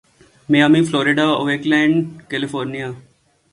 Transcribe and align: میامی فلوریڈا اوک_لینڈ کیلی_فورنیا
میامی 0.51 0.81
فلوریڈا 0.87 1.25
اوک_لینڈ 1.39 1.95
کیلی_فورنیا 2.29 2.87